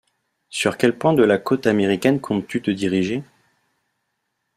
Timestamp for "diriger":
2.71-3.23